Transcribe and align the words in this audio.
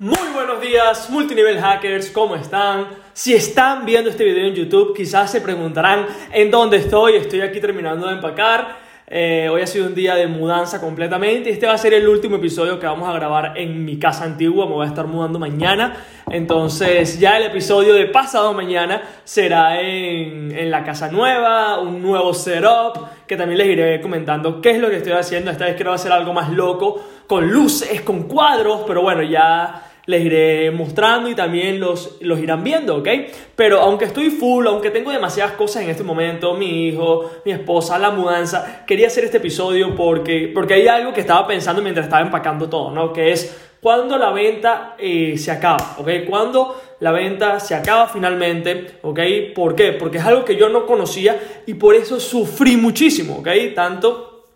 Muy 0.00 0.28
buenos 0.32 0.60
días, 0.60 1.10
multinivel 1.10 1.58
hackers, 1.58 2.12
¿cómo 2.12 2.36
están? 2.36 2.86
Si 3.14 3.34
están 3.34 3.84
viendo 3.84 4.10
este 4.10 4.22
video 4.22 4.46
en 4.46 4.54
YouTube, 4.54 4.94
quizás 4.96 5.28
se 5.28 5.40
preguntarán 5.40 6.06
en 6.32 6.52
dónde 6.52 6.76
estoy. 6.76 7.16
Estoy 7.16 7.40
aquí 7.40 7.60
terminando 7.60 8.06
de 8.06 8.12
empacar. 8.12 8.76
Eh, 9.08 9.48
hoy 9.50 9.60
ha 9.60 9.66
sido 9.66 9.86
un 9.86 9.96
día 9.96 10.14
de 10.14 10.28
mudanza 10.28 10.80
completamente. 10.80 11.50
Este 11.50 11.66
va 11.66 11.72
a 11.72 11.78
ser 11.78 11.94
el 11.94 12.06
último 12.06 12.36
episodio 12.36 12.78
que 12.78 12.86
vamos 12.86 13.08
a 13.08 13.12
grabar 13.12 13.58
en 13.58 13.84
mi 13.84 13.98
casa 13.98 14.22
antigua. 14.22 14.66
Me 14.66 14.74
voy 14.74 14.86
a 14.86 14.88
estar 14.88 15.08
mudando 15.08 15.40
mañana. 15.40 15.96
Entonces, 16.30 17.18
ya 17.18 17.36
el 17.36 17.46
episodio 17.46 17.92
de 17.94 18.06
pasado 18.06 18.52
mañana 18.52 19.02
será 19.24 19.80
en, 19.80 20.56
en 20.56 20.70
la 20.70 20.84
casa 20.84 21.10
nueva, 21.10 21.80
un 21.80 22.00
nuevo 22.00 22.32
setup. 22.34 23.26
Que 23.26 23.36
también 23.36 23.58
les 23.58 23.66
iré 23.66 24.00
comentando 24.00 24.60
qué 24.60 24.70
es 24.70 24.78
lo 24.78 24.90
que 24.90 24.98
estoy 24.98 25.14
haciendo. 25.14 25.50
Esta 25.50 25.64
vez 25.64 25.74
quiero 25.74 25.92
hacer 25.92 26.12
algo 26.12 26.32
más 26.32 26.50
loco, 26.50 27.02
con 27.26 27.50
luces, 27.50 28.02
con 28.02 28.28
cuadros. 28.28 28.82
Pero 28.86 29.02
bueno, 29.02 29.22
ya 29.22 29.86
les 30.08 30.24
iré 30.24 30.70
mostrando 30.70 31.28
y 31.28 31.34
también 31.34 31.78
los, 31.78 32.16
los 32.22 32.38
irán 32.38 32.64
viendo, 32.64 32.96
¿ok? 32.96 33.08
Pero 33.54 33.80
aunque 33.80 34.06
estoy 34.06 34.30
full, 34.30 34.66
aunque 34.66 34.90
tengo 34.90 35.10
demasiadas 35.10 35.52
cosas 35.52 35.82
en 35.82 35.90
este 35.90 36.02
momento, 36.02 36.54
mi 36.54 36.88
hijo, 36.88 37.30
mi 37.44 37.52
esposa, 37.52 37.98
la 37.98 38.10
mudanza, 38.10 38.86
quería 38.86 39.08
hacer 39.08 39.24
este 39.24 39.36
episodio 39.36 39.94
porque, 39.94 40.50
porque 40.54 40.72
hay 40.72 40.88
algo 40.88 41.12
que 41.12 41.20
estaba 41.20 41.46
pensando 41.46 41.82
mientras 41.82 42.06
estaba 42.06 42.22
empacando 42.22 42.70
todo, 42.70 42.90
¿no? 42.90 43.12
Que 43.12 43.32
es 43.32 43.54
cuando 43.82 44.16
la 44.16 44.30
venta 44.30 44.96
eh, 44.98 45.36
se 45.36 45.50
acaba, 45.50 45.96
¿ok? 45.98 46.08
Cuando 46.26 46.80
la 47.00 47.12
venta 47.12 47.60
se 47.60 47.74
acaba 47.74 48.08
finalmente, 48.08 49.00
¿ok? 49.02 49.20
¿Por 49.54 49.74
qué? 49.74 49.92
Porque 49.92 50.16
es 50.16 50.24
algo 50.24 50.42
que 50.42 50.56
yo 50.56 50.70
no 50.70 50.86
conocía 50.86 51.38
y 51.66 51.74
por 51.74 51.94
eso 51.94 52.18
sufrí 52.18 52.78
muchísimo, 52.78 53.40
¿ok? 53.40 53.48
Tanto, 53.74 54.46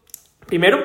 primero, 0.46 0.82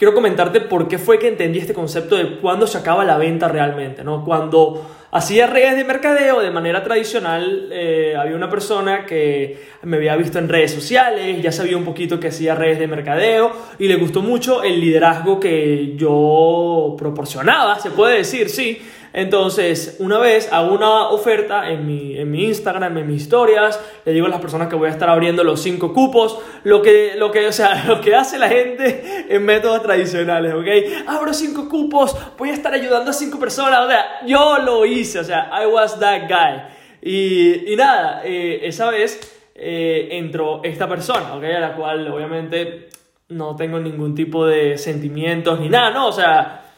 quiero 0.00 0.14
comentarte 0.14 0.62
por 0.62 0.88
qué 0.88 0.96
fue 0.96 1.18
que 1.18 1.28
entendí 1.28 1.58
este 1.58 1.74
concepto 1.74 2.16
de 2.16 2.38
cuándo 2.38 2.66
se 2.66 2.78
acaba 2.78 3.04
la 3.04 3.18
venta 3.18 3.48
realmente, 3.48 4.02
¿no? 4.02 4.24
Cuando 4.24 4.90
hacía 5.10 5.46
redes 5.46 5.76
de 5.76 5.84
mercadeo 5.84 6.40
de 6.40 6.50
manera 6.50 6.82
tradicional, 6.82 7.68
eh, 7.70 8.14
había 8.18 8.34
una 8.34 8.48
persona 8.48 9.04
que 9.04 9.62
me 9.82 9.98
había 9.98 10.16
visto 10.16 10.38
en 10.38 10.48
redes 10.48 10.72
sociales, 10.72 11.42
ya 11.42 11.52
sabía 11.52 11.76
un 11.76 11.84
poquito 11.84 12.18
que 12.18 12.28
hacía 12.28 12.54
redes 12.54 12.78
de 12.78 12.86
mercadeo 12.86 13.52
y 13.78 13.88
le 13.88 13.96
gustó 13.96 14.22
mucho 14.22 14.62
el 14.62 14.80
liderazgo 14.80 15.38
que 15.38 15.92
yo 15.96 16.96
proporcionaba, 16.96 17.78
se 17.78 17.90
puede 17.90 18.16
decir, 18.16 18.48
sí. 18.48 18.80
Entonces, 19.12 19.96
una 19.98 20.18
vez 20.18 20.52
hago 20.52 20.72
una 20.72 21.08
oferta 21.08 21.68
en 21.70 21.84
mi, 21.84 22.16
en 22.16 22.30
mi 22.30 22.44
Instagram, 22.44 22.96
en 22.98 23.06
mis 23.08 23.22
historias, 23.22 23.80
le 24.04 24.12
digo 24.12 24.26
a 24.26 24.28
las 24.28 24.40
personas 24.40 24.68
que 24.68 24.76
voy 24.76 24.88
a 24.88 24.92
estar 24.92 25.10
abriendo 25.10 25.42
los 25.42 25.60
cinco 25.60 25.92
cupos, 25.92 26.38
lo 26.62 26.80
que, 26.80 27.14
lo 27.16 27.32
que, 27.32 27.46
o 27.48 27.52
sea, 27.52 27.84
lo 27.88 28.00
que 28.00 28.14
hace 28.14 28.38
la 28.38 28.48
gente 28.48 29.26
en 29.28 29.44
métodos 29.44 29.82
tradicionales, 29.82 30.54
¿ok? 30.54 31.08
Abro 31.08 31.34
cinco 31.34 31.68
cupos, 31.68 32.16
voy 32.38 32.50
a 32.50 32.54
estar 32.54 32.72
ayudando 32.72 33.10
a 33.10 33.14
cinco 33.14 33.38
personas, 33.38 33.80
o 33.80 33.88
sea, 33.88 34.26
yo 34.26 34.58
lo 34.58 34.86
hice, 34.86 35.18
o 35.18 35.24
sea, 35.24 35.50
I 35.60 35.66
was 35.66 35.98
that 35.98 36.28
guy. 36.28 36.62
Y, 37.02 37.72
y 37.72 37.76
nada, 37.76 38.22
eh, 38.24 38.60
esa 38.62 38.90
vez 38.90 39.18
eh, 39.56 40.08
entró 40.12 40.60
esta 40.62 40.88
persona, 40.88 41.34
¿ok? 41.34 41.44
A 41.44 41.60
la 41.60 41.74
cual 41.74 42.06
obviamente 42.08 42.88
no 43.28 43.56
tengo 43.56 43.80
ningún 43.80 44.14
tipo 44.14 44.46
de 44.46 44.78
sentimientos 44.78 45.58
ni 45.58 45.68
nada, 45.68 45.90
¿no? 45.90 46.08
O 46.08 46.12
sea 46.12 46.69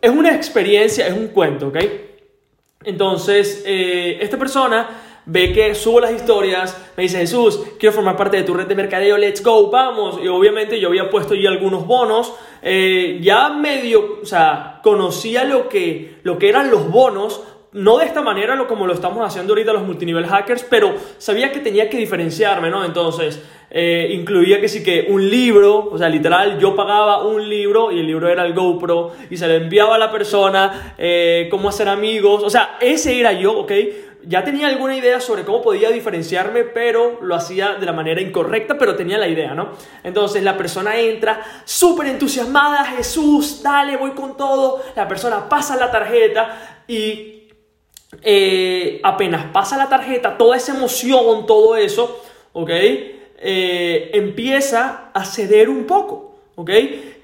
es 0.00 0.10
una 0.10 0.34
experiencia, 0.34 1.06
es 1.06 1.14
un 1.14 1.28
cuento, 1.28 1.68
¿ok? 1.68 1.78
Entonces, 2.84 3.62
eh, 3.66 4.18
esta 4.20 4.38
persona 4.38 4.88
ve 5.26 5.52
que 5.52 5.74
subo 5.74 6.00
las 6.00 6.12
historias, 6.12 6.76
me 6.96 7.02
dice, 7.02 7.18
Jesús, 7.18 7.60
quiero 7.78 7.94
formar 7.94 8.16
parte 8.16 8.38
de 8.38 8.44
tu 8.44 8.54
red 8.54 8.66
de 8.66 8.74
mercadeo, 8.74 9.18
let's 9.18 9.42
go, 9.42 9.70
vamos. 9.70 10.18
Y 10.22 10.28
obviamente 10.28 10.80
yo 10.80 10.88
había 10.88 11.10
puesto 11.10 11.34
ya 11.34 11.50
algunos 11.50 11.86
bonos, 11.86 12.32
eh, 12.62 13.18
ya 13.20 13.50
medio, 13.50 14.20
o 14.22 14.26
sea, 14.26 14.80
conocía 14.82 15.44
lo 15.44 15.68
que, 15.68 16.18
lo 16.22 16.38
que 16.38 16.48
eran 16.48 16.70
los 16.70 16.90
bonos, 16.90 17.42
no 17.78 17.98
de 17.98 18.06
esta 18.06 18.22
manera 18.22 18.56
lo 18.56 18.66
como 18.66 18.86
lo 18.86 18.92
estamos 18.92 19.24
haciendo 19.24 19.52
ahorita 19.52 19.72
los 19.72 19.82
multinivel 19.82 20.26
hackers, 20.26 20.64
pero 20.64 20.94
sabía 21.18 21.52
que 21.52 21.60
tenía 21.60 21.88
que 21.88 21.96
diferenciarme, 21.96 22.70
¿no? 22.70 22.84
Entonces, 22.84 23.40
eh, 23.70 24.10
incluía 24.12 24.60
que 24.60 24.68
sí 24.68 24.82
que 24.82 25.06
un 25.08 25.30
libro, 25.30 25.88
o 25.90 25.96
sea, 25.96 26.08
literal, 26.08 26.58
yo 26.58 26.74
pagaba 26.74 27.24
un 27.24 27.48
libro 27.48 27.92
y 27.92 28.00
el 28.00 28.06
libro 28.06 28.28
era 28.28 28.44
el 28.44 28.52
GoPro 28.52 29.12
y 29.30 29.36
se 29.36 29.46
le 29.46 29.56
enviaba 29.56 29.94
a 29.94 29.98
la 29.98 30.10
persona 30.10 30.94
eh, 30.98 31.46
cómo 31.50 31.68
hacer 31.68 31.88
amigos, 31.88 32.42
o 32.42 32.50
sea, 32.50 32.78
ese 32.80 33.18
era 33.20 33.32
yo, 33.32 33.56
¿ok? 33.58 33.72
Ya 34.24 34.42
tenía 34.42 34.66
alguna 34.66 34.96
idea 34.96 35.20
sobre 35.20 35.44
cómo 35.44 35.62
podía 35.62 35.90
diferenciarme, 35.90 36.64
pero 36.64 37.20
lo 37.22 37.36
hacía 37.36 37.74
de 37.74 37.86
la 37.86 37.92
manera 37.92 38.20
incorrecta, 38.20 38.76
pero 38.76 38.96
tenía 38.96 39.18
la 39.18 39.28
idea, 39.28 39.54
¿no? 39.54 39.68
Entonces 40.02 40.42
la 40.42 40.56
persona 40.56 40.98
entra 40.98 41.40
súper 41.64 42.08
entusiasmada, 42.08 42.84
Jesús, 42.86 43.62
dale, 43.62 43.96
voy 43.96 44.10
con 44.10 44.36
todo, 44.36 44.82
la 44.96 45.06
persona 45.06 45.48
pasa 45.48 45.76
la 45.76 45.92
tarjeta 45.92 46.82
y 46.88 47.37
eh, 48.22 49.00
apenas 49.02 49.46
pasa 49.52 49.76
la 49.76 49.88
tarjeta, 49.88 50.38
toda 50.38 50.56
esa 50.56 50.74
emoción, 50.74 51.46
todo 51.46 51.76
eso, 51.76 52.22
¿ok? 52.52 52.70
Eh, 52.70 54.10
empieza 54.14 55.10
a 55.12 55.24
ceder 55.24 55.68
un 55.68 55.84
poco, 55.84 56.36
¿ok? 56.56 56.70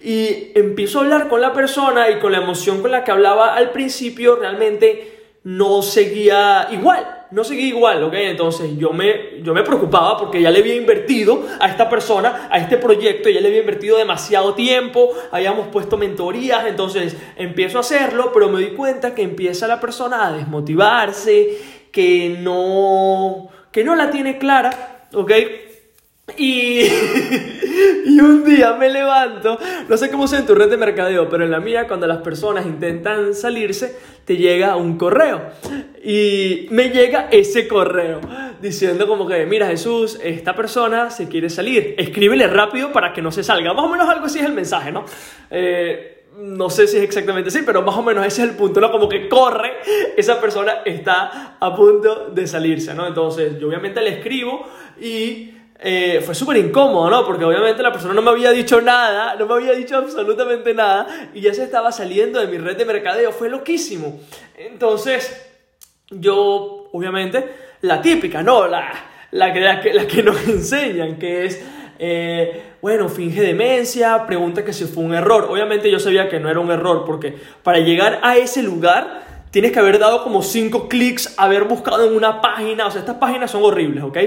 Y 0.03 0.53
empiezo 0.55 0.99
a 0.99 1.03
hablar 1.03 1.29
con 1.29 1.41
la 1.41 1.53
persona 1.53 2.11
y 2.11 2.19
con 2.19 2.33
la 2.33 2.39
emoción 2.39 2.83
con 2.83 2.91
la 2.91 3.03
que 3.03 3.11
hablaba 3.11 3.55
al 3.55 3.71
principio 3.71 4.37
realmente 4.37 5.39
no 5.43 5.83
seguía 5.83 6.69
igual, 6.71 7.24
no 7.35 7.43
seguía 7.43 7.67
igual, 7.67 8.05
¿ok? 8.05 8.15
Entonces 8.15 8.79
yo 8.79 8.93
me, 8.93 9.43
yo 9.43 9.53
me 9.55 9.65
preocupaba 9.65 10.17
porque 10.17 10.41
ya 10.41 10.53
le 10.53 10.61
había 10.61 10.77
invertido 10.77 11.43
a 11.59 11.67
esta 11.67 11.89
persona, 11.91 12.47
a 12.49 12.59
este 12.59 12.77
proyecto, 12.77 13.29
ya 13.29 13.41
le 13.41 13.49
había 13.49 13.59
invertido 13.59 13.99
demasiado 13.99 14.55
tiempo, 14.55 15.11
habíamos 15.33 15.67
puesto 15.67 15.97
mentorías, 15.97 16.65
entonces 16.67 17.17
empiezo 17.37 17.79
a 17.79 17.81
hacerlo, 17.81 18.31
pero 18.33 18.49
me 18.51 18.61
di 18.61 18.69
cuenta 18.69 19.17
que 19.17 19.23
empieza 19.23 19.67
la 19.67 19.81
persona 19.81 20.29
a 20.29 20.33
desmotivarse, 20.33 21.59
que 21.91 22.37
no, 22.39 23.49
que 23.73 23.83
no 23.83 23.97
la 23.97 24.13
tiene 24.13 24.39
clara, 24.39 25.09
¿ok? 25.13 25.33
Y, 26.39 26.83
y, 28.07 28.21
un 28.21 28.45
día 28.45 28.75
me 28.75 28.89
levanto, 28.89 29.59
no 29.89 29.97
sé 29.97 30.11
cómo 30.11 30.27
sea 30.27 30.41
en 30.41 30.47
tu 30.47 30.55
red 30.55 30.71
de 30.71 30.77
mercadeo, 30.77 31.29
pero 31.29 31.45
en 31.45 31.51
la 31.51 31.61
mía 31.61 31.87
cuando 31.87 32.07
las 32.07 32.19
personas 32.19 32.67
intentan 32.67 33.35
salirse, 33.35 33.97
te 34.25 34.37
llega 34.37 34.77
un 34.77 34.97
correo. 34.97 35.43
Y 36.03 36.67
me 36.71 36.91
llega 36.91 37.29
ese 37.31 37.67
correo 37.67 38.21
diciendo 38.61 39.07
como 39.07 39.27
que, 39.27 39.47
mira 39.47 39.67
Jesús, 39.67 40.19
esta 40.23 40.55
persona 40.55 41.11
se 41.11 41.29
quiere 41.29 41.51
salir, 41.51 41.95
escríbele 41.99 42.47
rápido 42.47 42.93
para 42.93 43.13
que 43.13 43.23
no 43.23 43.33
se 43.33 43.43
salga. 43.43 43.73
Más 43.73 43.85
o 43.85 43.89
menos 43.89 44.09
algo 44.09 44.27
así 44.27 44.39
es 44.39 44.47
el 44.47 44.55
mensaje, 44.55 44.93
¿no? 44.93 45.05
Eh, 45.51 46.15
no 46.39 46.69
sé 46.69 46.89
si 46.89 46.97
es 46.97 47.03
exactamente 47.05 47.49
así, 47.49 47.61
pero 47.65 47.83
más 47.83 47.97
o 47.97 48.03
menos 48.03 48.27
ese 48.27 48.43
es 48.43 48.49
el 48.49 48.57
punto, 48.57 48.81
¿no? 48.81 48.91
Como 48.91 49.09
que 49.09 49.29
corre, 49.29 49.73
esa 50.17 50.41
persona 50.41 50.79
está 50.85 51.57
a 51.61 51.77
punto 51.77 52.31
de 52.31 52.47
salirse, 52.47 52.93
¿no? 52.95 53.07
Entonces 53.07 53.59
yo 53.59 53.69
obviamente 53.69 54.01
le 54.01 54.19
escribo 54.19 54.67
y 55.01 55.53
eh, 55.87 56.23
fue 56.25 56.35
súper 56.35 56.57
incómodo, 56.57 57.11
¿no? 57.11 57.27
Porque 57.27 57.45
obviamente 57.45 57.83
la 57.83 57.93
persona 57.93 58.15
no 58.15 58.23
me 58.23 58.31
había 58.31 58.53
dicho 58.53 58.81
nada, 58.81 59.37
no 59.37 59.45
me 59.45 59.53
había 59.53 59.73
dicho 59.73 59.99
absolutamente 59.99 60.73
nada 60.73 61.29
y 61.35 61.43
ya 61.43 61.53
se 61.53 61.63
estaba 61.63 61.93
saliendo 61.93 62.41
de 62.41 62.47
mi 62.47 62.57
red 62.57 62.79
de 62.79 62.87
mercadeo, 62.87 63.33
fue 63.33 63.51
loquísimo. 63.51 64.19
Entonces, 64.57 65.47
yo, 66.09 66.89
obviamente, 66.91 67.47
la 67.83 68.01
típica, 68.01 68.43
¿no? 68.43 68.67
La, 68.67 68.95
la, 69.33 69.53
que, 69.53 69.93
la 69.93 70.07
que 70.07 70.23
nos 70.23 70.49
enseñan, 70.49 71.19
que 71.19 71.45
es... 71.45 71.63
Eh, 71.99 72.63
bueno, 72.81 73.11
finge 73.11 73.43
demencia, 73.43 74.27
pregunta 74.27 74.65
que 74.65 74.73
si 74.73 74.87
fue 74.87 75.05
un 75.05 75.15
error. 75.15 75.49
Obviamente 75.51 75.91
yo 75.91 75.99
sabía 75.99 76.31
que 76.31 76.41
no 76.41 76.49
era 76.49 76.61
un 76.61 76.71
error, 76.71 77.05
porque 77.05 77.37
para 77.63 77.81
llegar 77.81 78.21
a 78.23 78.39
ese 78.39 78.63
lugar 78.63 79.23
tienes 79.51 79.71
que 79.71 79.81
haber 79.81 79.99
dado 79.99 80.25
como 80.25 80.43
5 80.43 80.89
clics, 80.89 81.35
haber 81.37 81.65
buscado 81.65 82.09
en 82.09 82.17
una 82.17 82.41
página, 82.41 82.87
o 82.87 82.91
sea, 82.91 83.01
estas 83.01 83.17
páginas 83.17 83.51
son 83.51 83.63
horribles, 83.63 84.03
¿ok? 84.03 84.19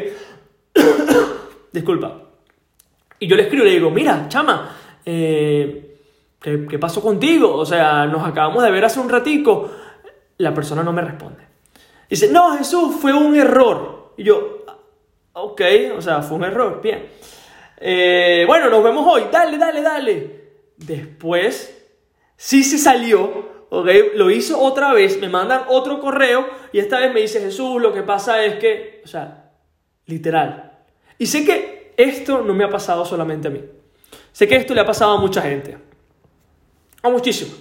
disculpa. 1.77 2.21
Y 3.19 3.27
yo 3.27 3.35
le 3.35 3.43
escribo 3.43 3.63
le 3.63 3.71
digo, 3.71 3.89
mira, 3.89 4.27
chama, 4.27 4.75
eh, 5.05 5.97
¿qué, 6.39 6.79
pasó 6.79 7.01
contigo? 7.01 7.55
O 7.55 7.65
sea, 7.65 8.05
nos 8.05 8.25
acabamos 8.27 8.63
de 8.63 8.71
ver 8.71 8.85
hace 8.85 8.99
un 8.99 9.09
ratico. 9.09 9.69
La 10.37 10.53
persona 10.53 10.83
no 10.83 10.93
me 10.93 11.01
responde. 11.01 11.43
Dice, 12.09 12.29
no, 12.31 12.57
Jesús, 12.57 12.95
fue 13.01 13.13
un 13.13 13.35
error. 13.35 14.13
Y 14.17 14.23
yo, 14.23 14.65
ok, 15.33 15.61
o 15.97 16.01
sea, 16.01 16.21
fue 16.21 16.37
un 16.37 16.43
error, 16.43 16.81
bien. 16.81 17.09
Eh, 17.79 18.43
bueno, 18.47 18.69
nos 18.69 18.83
vemos 18.83 19.05
hoy, 19.07 19.23
dale, 19.31 19.57
dale, 19.57 19.81
dale. 19.81 20.41
Después, 20.77 21.85
sí 22.35 22.63
se 22.63 22.77
salió, 22.77 23.65
ok, 23.69 23.87
lo 24.15 24.31
hizo 24.31 24.59
otra 24.59 24.93
vez, 24.93 25.19
me 25.19 25.29
mandan 25.29 25.63
otro 25.69 25.99
correo 25.99 26.47
y 26.71 26.79
esta 26.79 26.99
vez 26.99 27.13
me 27.13 27.21
dice, 27.21 27.39
Jesús, 27.39 27.81
lo 27.81 27.93
que 27.93 28.03
pasa 28.03 28.43
es 28.43 28.55
que, 28.55 29.01
o 29.03 29.07
sea, 29.07 29.51
literal, 30.05 30.66
y 31.17 31.25
sé 31.25 31.45
que 31.45 31.93
esto 31.97 32.41
no 32.41 32.53
me 32.53 32.63
ha 32.63 32.69
pasado 32.69 33.05
solamente 33.05 33.47
a 33.47 33.51
mí. 33.51 33.61
Sé 34.31 34.47
que 34.47 34.55
esto 34.55 34.73
le 34.73 34.81
ha 34.81 34.85
pasado 34.85 35.17
a 35.17 35.19
mucha 35.19 35.41
gente. 35.41 35.77
A 37.01 37.09
muchísimo. 37.09 37.51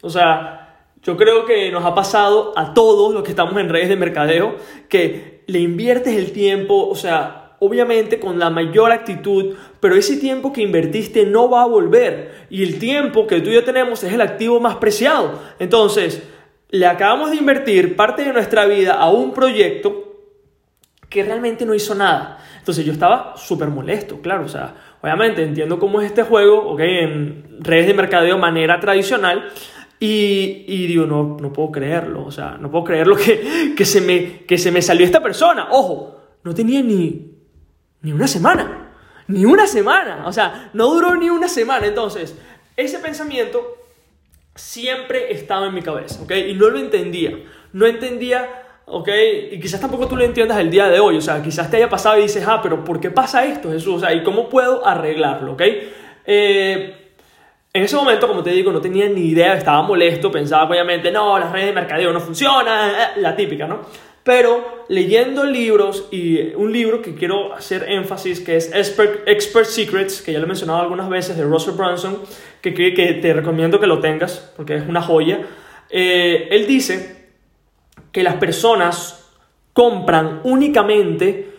O 0.00 0.08
sea, 0.08 0.86
yo 1.02 1.16
creo 1.16 1.44
que 1.44 1.70
nos 1.70 1.84
ha 1.84 1.94
pasado 1.94 2.52
a 2.56 2.74
todos 2.74 3.12
los 3.12 3.22
que 3.22 3.30
estamos 3.30 3.56
en 3.56 3.68
redes 3.68 3.88
de 3.88 3.96
mercadeo 3.96 4.56
que 4.88 5.42
le 5.46 5.58
inviertes 5.58 6.16
el 6.16 6.32
tiempo, 6.32 6.88
o 6.88 6.94
sea, 6.94 7.56
obviamente 7.58 8.18
con 8.18 8.38
la 8.38 8.50
mayor 8.50 8.92
actitud, 8.92 9.54
pero 9.78 9.94
ese 9.94 10.16
tiempo 10.16 10.52
que 10.52 10.62
invertiste 10.62 11.26
no 11.26 11.50
va 11.50 11.62
a 11.62 11.66
volver. 11.66 12.46
Y 12.50 12.62
el 12.62 12.78
tiempo 12.78 13.26
que 13.26 13.40
tú 13.40 13.50
y 13.50 13.54
yo 13.54 13.64
tenemos 13.64 14.02
es 14.02 14.12
el 14.12 14.20
activo 14.20 14.58
más 14.58 14.76
preciado. 14.76 15.38
Entonces, 15.58 16.22
le 16.70 16.86
acabamos 16.86 17.30
de 17.30 17.36
invertir 17.36 17.94
parte 17.94 18.24
de 18.24 18.32
nuestra 18.32 18.66
vida 18.66 18.94
a 18.94 19.10
un 19.10 19.32
proyecto 19.32 20.11
que 21.12 21.22
realmente 21.22 21.66
no 21.66 21.74
hizo 21.74 21.94
nada. 21.94 22.38
Entonces 22.58 22.84
yo 22.84 22.92
estaba 22.92 23.36
súper 23.36 23.68
molesto, 23.68 24.20
claro, 24.20 24.44
o 24.44 24.48
sea, 24.48 24.74
obviamente 25.02 25.42
entiendo 25.42 25.78
cómo 25.78 26.00
es 26.00 26.06
este 26.06 26.22
juego, 26.22 26.70
ok, 26.70 26.80
en 26.80 27.58
redes 27.60 27.88
de 27.88 27.94
mercadeo 27.94 28.38
manera 28.38 28.80
tradicional, 28.80 29.50
y, 30.00 30.64
y, 30.66 30.86
digo, 30.86 31.06
no, 31.06 31.36
no 31.40 31.52
puedo 31.52 31.70
creerlo, 31.70 32.24
o 32.24 32.30
sea, 32.32 32.56
no 32.58 32.70
puedo 32.70 32.84
creerlo 32.84 33.14
que, 33.14 33.74
que, 33.76 33.84
se 33.84 34.00
me, 34.00 34.44
que 34.46 34.58
se 34.58 34.72
me 34.72 34.82
salió 34.82 35.06
esta 35.06 35.22
persona. 35.22 35.68
Ojo, 35.70 36.20
no 36.42 36.54
tenía 36.54 36.82
ni, 36.82 37.36
ni 38.00 38.10
una 38.10 38.26
semana, 38.26 38.90
ni 39.28 39.44
una 39.44 39.68
semana, 39.68 40.24
o 40.26 40.32
sea, 40.32 40.70
no 40.72 40.88
duró 40.88 41.14
ni 41.14 41.30
una 41.30 41.46
semana. 41.46 41.86
Entonces, 41.86 42.36
ese 42.76 42.98
pensamiento 42.98 43.62
siempre 44.56 45.32
estaba 45.32 45.66
en 45.66 45.74
mi 45.74 45.82
cabeza, 45.82 46.20
¿ok? 46.22 46.32
Y 46.48 46.54
no 46.54 46.68
lo 46.68 46.80
entendía, 46.80 47.38
no 47.72 47.86
entendía, 47.86 48.61
¿ok? 48.86 49.08
Y 49.52 49.60
quizás 49.60 49.80
tampoco 49.80 50.06
tú 50.06 50.16
lo 50.16 50.24
entiendas 50.24 50.58
el 50.58 50.70
día 50.70 50.88
de 50.88 51.00
hoy, 51.00 51.16
o 51.16 51.20
sea, 51.20 51.42
quizás 51.42 51.70
te 51.70 51.76
haya 51.78 51.88
pasado 51.88 52.18
y 52.18 52.22
dices, 52.22 52.44
ah, 52.46 52.60
pero 52.62 52.84
¿por 52.84 53.00
qué 53.00 53.10
pasa 53.10 53.44
esto, 53.44 53.70
Jesús? 53.70 53.96
O 53.96 54.00
sea, 54.00 54.12
¿y 54.12 54.22
cómo 54.22 54.48
puedo 54.48 54.86
arreglarlo, 54.86 55.52
¿ok? 55.52 55.62
Eh, 56.26 56.94
en 57.74 57.82
ese 57.82 57.96
momento, 57.96 58.28
como 58.28 58.42
te 58.42 58.50
digo, 58.50 58.70
no 58.70 58.80
tenía 58.80 59.08
ni 59.08 59.28
idea, 59.28 59.54
estaba 59.54 59.82
molesto, 59.82 60.30
pensaba 60.30 60.68
obviamente, 60.68 61.10
no, 61.10 61.38
las 61.38 61.50
redes 61.50 61.68
de 61.68 61.72
mercadeo 61.72 62.12
no 62.12 62.20
funcionan, 62.20 62.90
eh, 62.90 63.20
la 63.20 63.34
típica, 63.34 63.66
¿no? 63.66 63.80
Pero 64.24 64.84
leyendo 64.88 65.44
libros 65.44 66.06
y 66.12 66.54
un 66.54 66.72
libro 66.72 67.02
que 67.02 67.14
quiero 67.14 67.54
hacer 67.54 67.86
énfasis, 67.88 68.40
que 68.40 68.56
es 68.56 68.72
Expert, 68.72 69.26
Expert 69.26 69.66
Secrets, 69.66 70.22
que 70.22 70.32
ya 70.32 70.38
lo 70.38 70.44
he 70.44 70.48
mencionado 70.48 70.80
algunas 70.80 71.08
veces, 71.08 71.36
de 71.36 71.44
Russell 71.44 71.74
Brunson, 71.74 72.18
que, 72.60 72.72
que 72.72 73.18
te 73.20 73.32
recomiendo 73.32 73.80
que 73.80 73.86
lo 73.86 73.98
tengas, 73.98 74.52
porque 74.56 74.76
es 74.76 74.86
una 74.86 75.02
joya. 75.02 75.40
Eh, 75.90 76.48
él 76.50 76.66
dice 76.66 77.21
que 78.12 78.22
las 78.22 78.36
personas 78.36 79.30
compran 79.72 80.40
únicamente 80.44 81.50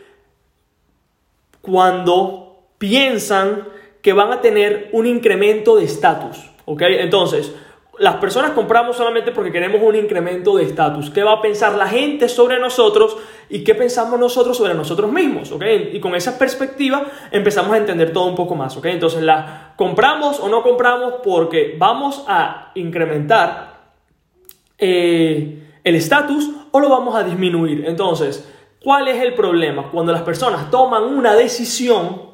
cuando 1.61 2.67
piensan 2.77 3.67
que 4.01 4.13
van 4.13 4.31
a 4.31 4.41
tener 4.41 4.89
un 4.91 5.07
incremento 5.07 5.77
de 5.77 5.85
estatus, 5.85 6.38
¿ok? 6.65 6.81
Entonces, 6.81 7.53
las 8.00 8.15
personas 8.15 8.51
compramos 8.51 8.97
solamente 8.97 9.31
porque 9.31 9.51
queremos 9.51 9.81
un 9.81 9.95
incremento 9.95 10.57
de 10.57 10.63
estatus. 10.63 11.11
¿Qué 11.11 11.23
va 11.23 11.33
a 11.33 11.41
pensar 11.41 11.75
la 11.75 11.88
gente 11.88 12.27
sobre 12.27 12.59
nosotros 12.59 13.15
y 13.49 13.63
qué 13.63 13.75
pensamos 13.75 14.19
nosotros 14.19 14.57
sobre 14.57 14.73
nosotros 14.73 15.11
mismos? 15.11 15.51
¿ok? 15.51 15.63
Y 15.94 15.99
con 15.99 16.15
esa 16.15 16.38
perspectiva 16.39 17.06
empezamos 17.31 17.71
a 17.73 17.77
entender 17.77 18.11
todo 18.11 18.25
un 18.25 18.35
poco 18.35 18.56
más. 18.56 18.75
¿ok? 18.77 18.85
Entonces, 18.85 19.21
la 19.21 19.73
compramos 19.75 20.39
o 20.39 20.49
no 20.49 20.63
compramos 20.63 21.15
porque 21.23 21.75
vamos 21.77 22.25
a 22.27 22.71
incrementar 22.73 23.73
eh, 24.79 25.62
el 25.83 25.95
estatus 25.95 26.50
o 26.71 26.80
lo 26.80 26.89
vamos 26.89 27.15
a 27.15 27.24
disminuir. 27.24 27.85
Entonces, 27.85 28.50
¿cuál 28.81 29.07
es 29.07 29.21
el 29.21 29.33
problema? 29.33 29.89
Cuando 29.91 30.12
las 30.12 30.21
personas 30.21 30.69
toman 30.71 31.03
una 31.03 31.33
decisión 31.33 32.33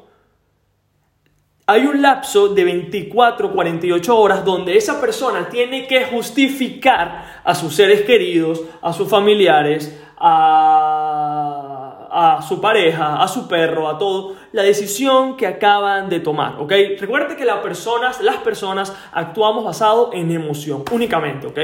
hay 1.70 1.86
un 1.86 2.02
lapso 2.02 2.48
de 2.48 2.64
24, 2.64 3.52
48 3.52 4.18
horas 4.18 4.44
donde 4.44 4.76
esa 4.76 5.00
persona 5.00 5.48
tiene 5.48 5.86
que 5.86 6.04
justificar 6.04 7.42
a 7.44 7.54
sus 7.54 7.76
seres 7.76 8.02
queridos, 8.02 8.60
a 8.82 8.92
sus 8.92 9.08
familiares, 9.08 9.96
a, 10.18 12.08
a 12.10 12.42
su 12.42 12.60
pareja, 12.60 13.22
a 13.22 13.28
su 13.28 13.46
perro, 13.46 13.88
a 13.88 13.98
todo, 13.98 14.34
la 14.50 14.64
decisión 14.64 15.36
que 15.36 15.46
acaban 15.46 16.08
de 16.08 16.18
tomar, 16.18 16.56
¿ok? 16.58 16.72
Recuerde 16.98 17.36
que 17.36 17.44
las 17.44 17.58
personas, 17.58 18.20
las 18.20 18.38
personas 18.38 18.92
actuamos 19.12 19.64
basado 19.64 20.10
en 20.12 20.32
emoción 20.32 20.82
únicamente, 20.90 21.46
¿ok? 21.46 21.58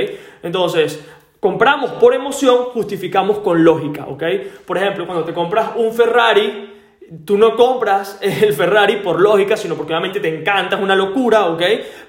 Entonces, 0.45 1.05
compramos 1.41 1.91
por 1.93 2.15
emoción, 2.15 2.67
justificamos 2.73 3.39
con 3.39 3.65
lógica, 3.65 4.07
¿ok? 4.07 4.23
Por 4.67 4.79
ejemplo, 4.79 5.07
cuando 5.07 5.25
te 5.25 5.33
compras 5.33 5.71
un 5.77 5.93
Ferrari, 5.93 6.77
Tú 7.25 7.39
no 7.39 7.55
compras 7.55 8.19
el 8.23 8.53
Ferrari 8.53 8.97
por 8.97 9.21
lógica, 9.21 9.57
sino 9.57 9.77
porque 9.77 9.93
obviamente 9.93 10.21
te 10.21 10.41
encanta, 10.41 10.77
es 10.77 10.83
una 10.83 10.97
locura, 10.97 11.47
¿ok? 11.47 11.63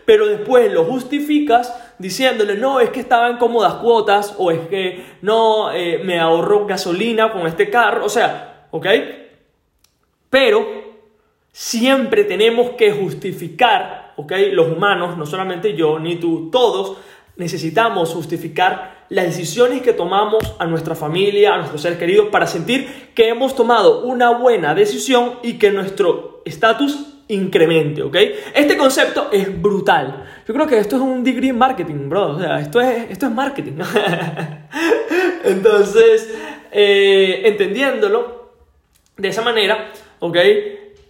Pero 0.06 0.26
después 0.26 0.72
lo 0.72 0.86
justificas 0.86 1.94
diciéndole, 2.00 2.56
no, 2.56 2.80
es 2.80 2.90
que 2.90 3.00
estaba 3.00 3.30
en 3.30 3.38
cómodas 3.38 3.76
cuotas, 3.76 4.36
o 4.38 4.52
es 4.52 4.68
que 4.68 5.06
no, 5.22 5.72
eh, 5.72 6.02
me 6.04 6.20
ahorro 6.20 6.66
gasolina 6.66 7.32
con 7.32 7.46
este 7.46 7.70
carro, 7.70 8.06
o 8.06 8.10
sea, 8.10 8.68
¿ok? 8.72 8.88
Pero 10.30 10.68
siempre 11.52 12.24
tenemos 12.24 12.72
que 12.72 12.92
justificar, 12.92 14.14
¿ok? 14.16 14.34
Los 14.52 14.68
humanos, 14.68 15.18
no 15.18 15.26
solamente 15.26 15.76
yo 15.76 16.00
ni 16.00 16.16
tú, 16.16 16.50
todos, 16.52 16.98
necesitamos 17.36 18.14
justificar 18.14 18.97
las 19.10 19.26
decisiones 19.26 19.82
que 19.82 19.94
tomamos 19.94 20.56
a 20.60 20.66
nuestra 20.66 20.96
familia, 20.96 21.54
a 21.54 21.58
nuestros 21.58 21.82
seres 21.82 21.98
queridos, 21.98 22.28
para 22.30 22.48
sentir 22.48 23.12
que 23.16 23.30
hemos 23.30 23.56
tomado 23.56 24.02
una 24.06 24.38
buena 24.38 24.76
decisión 24.76 25.40
y 25.44 25.54
que 25.54 25.72
nuestro 25.72 26.42
estatus 26.46 27.18
incremente, 27.30 28.04
¿ok? 28.04 28.16
Este 28.54 28.78
concepto 28.78 29.30
es 29.32 29.62
brutal. 29.62 30.26
Yo 30.48 30.54
creo 30.54 30.68
que 30.68 30.80
esto 30.80 30.96
es 30.96 31.02
un 31.02 31.24
degree 31.24 31.54
marketing, 31.54 32.10
bro. 32.10 32.36
O 32.36 32.40
sea, 32.40 32.60
esto 32.60 32.80
es, 32.80 33.12
esto 33.12 33.26
es 33.26 33.32
marketing. 33.32 33.74
Entonces, 35.44 36.34
eh, 36.72 37.42
entendiéndolo 37.46 38.54
de 39.18 39.28
esa 39.28 39.42
manera, 39.42 39.92
¿ok? 40.20 40.38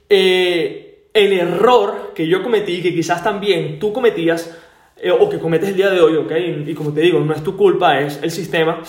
Eh, 0.09 1.09
el 1.13 1.33
error 1.33 2.13
que 2.15 2.27
yo 2.27 2.43
cometí, 2.43 2.81
que 2.81 2.93
quizás 2.93 3.23
también 3.23 3.79
tú 3.79 3.93
cometías, 3.93 4.55
eh, 4.99 5.11
o 5.11 5.29
que 5.29 5.39
cometes 5.39 5.69
el 5.69 5.75
día 5.75 5.89
de 5.89 6.01
hoy, 6.01 6.15
¿ok? 6.15 6.31
Y, 6.65 6.73
como 6.73 6.91
te 6.91 7.01
digo, 7.01 7.19
no 7.19 7.33
es 7.33 7.43
tu 7.43 7.55
culpa, 7.55 7.99
es 7.99 8.19
el 8.21 8.31
sistema, 8.31 8.81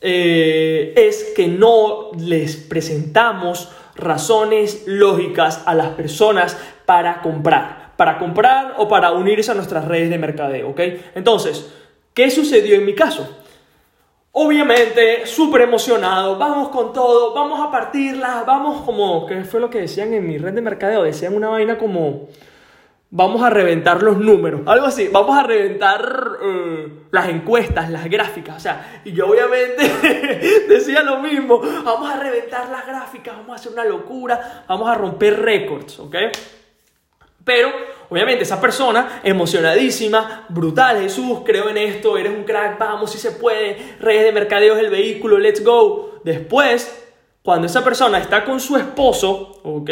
eh, 0.00 0.92
es 0.96 1.32
que 1.36 1.46
no 1.46 2.10
les 2.18 2.56
presentamos 2.56 3.70
razones 3.94 4.84
lógicas 4.86 5.62
a 5.66 5.74
las 5.74 5.88
personas 5.88 6.56
para 6.86 7.20
comprar, 7.20 7.92
para 7.96 8.18
comprar 8.18 8.74
o 8.78 8.88
para 8.88 9.12
unirse 9.12 9.52
a 9.52 9.54
nuestras 9.54 9.86
redes 9.86 10.10
de 10.10 10.18
mercadeo, 10.18 10.70
¿ok? 10.70 10.80
Entonces, 11.14 11.70
¿qué 12.14 12.30
sucedió 12.30 12.74
en 12.74 12.84
mi 12.84 12.94
caso? 12.94 13.38
Obviamente, 14.32 15.26
súper 15.26 15.60
emocionado, 15.60 16.38
vamos 16.38 16.70
con 16.70 16.92
todo, 16.92 17.34
vamos 17.34 17.60
a 17.60 17.70
partirla, 17.70 18.44
vamos 18.46 18.80
como, 18.80 19.26
¿qué 19.26 19.44
fue 19.44 19.60
lo 19.60 19.68
que 19.68 19.80
decían 19.80 20.14
en 20.14 20.26
mi 20.26 20.38
red 20.38 20.54
de 20.54 20.62
mercadeo? 20.62 21.02
Decían 21.02 21.34
una 21.34 21.50
vaina 21.50 21.76
como 21.76 22.28
vamos 23.14 23.42
a 23.42 23.50
reventar 23.50 24.02
los 24.02 24.16
números, 24.16 24.62
algo 24.64 24.86
así, 24.86 25.08
vamos 25.08 25.36
a 25.36 25.42
reventar 25.42 26.38
eh, 26.42 26.88
las 27.10 27.28
encuestas, 27.28 27.90
las 27.90 28.08
gráficas, 28.08 28.56
o 28.56 28.60
sea, 28.60 29.02
y 29.04 29.12
yo 29.12 29.26
obviamente 29.26 30.64
decía 30.68 31.02
lo 31.02 31.18
mismo, 31.18 31.60
vamos 31.84 32.10
a 32.10 32.18
reventar 32.18 32.70
las 32.70 32.86
gráficas, 32.86 33.36
vamos 33.36 33.52
a 33.52 33.54
hacer 33.56 33.72
una 33.72 33.84
locura, 33.84 34.64
vamos 34.66 34.88
a 34.88 34.94
romper 34.94 35.40
récords, 35.42 35.98
¿ok? 36.00 36.16
Pero, 37.44 37.70
obviamente, 38.08 38.44
esa 38.44 38.58
persona 38.58 39.20
emocionadísima, 39.22 40.46
brutal, 40.48 41.02
Jesús, 41.02 41.40
creo 41.44 41.68
en 41.68 41.76
esto, 41.76 42.16
eres 42.16 42.32
un 42.32 42.44
crack, 42.44 42.78
vamos, 42.78 43.12
si 43.12 43.18
se 43.18 43.32
puede, 43.32 43.96
redes 44.00 44.24
de 44.24 44.32
mercadeo 44.32 44.74
es 44.74 44.80
el 44.80 44.90
vehículo, 44.90 45.38
let's 45.38 45.62
go. 45.62 46.20
Después, 46.24 47.10
cuando 47.42 47.66
esa 47.66 47.84
persona 47.84 48.18
está 48.18 48.44
con 48.44 48.58
su 48.60 48.76
esposo, 48.76 49.60
¿ok? 49.64 49.90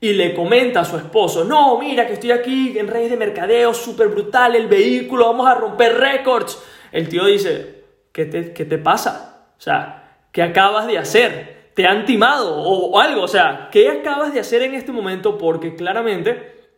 Y 0.00 0.14
le 0.14 0.34
comenta 0.34 0.80
a 0.80 0.84
su 0.84 0.96
esposo, 0.96 1.44
no, 1.44 1.78
mira 1.78 2.06
que 2.06 2.14
estoy 2.14 2.30
aquí 2.30 2.78
en 2.78 2.88
redes 2.88 3.10
de 3.10 3.16
mercadeo, 3.18 3.74
súper 3.74 4.08
brutal 4.08 4.56
el 4.56 4.66
vehículo, 4.66 5.26
vamos 5.26 5.46
a 5.46 5.54
romper 5.54 5.98
récords. 5.98 6.58
El 6.90 7.08
tío 7.08 7.26
dice, 7.26 7.84
¿qué 8.10 8.24
te, 8.24 8.52
¿qué 8.54 8.64
te 8.64 8.78
pasa? 8.78 9.44
O 9.58 9.60
sea, 9.60 10.24
¿qué 10.32 10.42
acabas 10.42 10.86
de 10.86 10.96
hacer? 10.96 11.70
¿Te 11.74 11.86
han 11.86 12.06
timado 12.06 12.56
o, 12.56 12.98
algo? 12.98 13.22
O 13.22 13.28
sea, 13.28 13.68
¿qué 13.70 13.90
acabas 13.90 14.32
de 14.32 14.40
hacer 14.40 14.62
en 14.62 14.74
este 14.74 14.90
momento? 14.90 15.36
Porque 15.36 15.76
claramente 15.76 16.70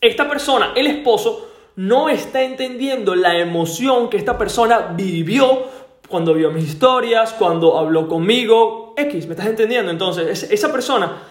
esta 0.00 0.26
persona, 0.28 0.72
el 0.74 0.86
esposo, 0.86 1.50
no 1.76 2.08
está 2.08 2.42
entendiendo 2.42 3.14
la 3.14 3.38
emoción 3.38 4.08
que 4.08 4.16
esta 4.16 4.38
persona 4.38 4.92
vivió 4.96 5.66
cuando 6.08 6.34
vio 6.34 6.50
mis 6.50 6.64
historias, 6.64 7.34
cuando 7.34 7.78
habló 7.78 8.08
conmigo, 8.08 8.94
X, 8.96 9.26
¿me 9.26 9.32
estás 9.32 9.46
entendiendo? 9.46 9.90
Entonces, 9.90 10.50
esa 10.50 10.72
persona 10.72 11.22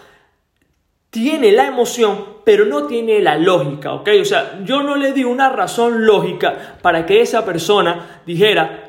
tiene 1.12 1.52
la 1.52 1.66
emoción, 1.66 2.24
pero 2.42 2.64
no 2.64 2.86
tiene 2.86 3.20
la 3.20 3.36
lógica, 3.36 3.92
¿ok? 3.92 4.08
O 4.22 4.24
sea, 4.24 4.60
yo 4.64 4.82
no 4.82 4.96
le 4.96 5.12
di 5.12 5.24
una 5.24 5.50
razón 5.50 6.06
lógica 6.06 6.78
para 6.80 7.04
que 7.04 7.20
esa 7.20 7.44
persona 7.44 8.22
dijera, 8.24 8.88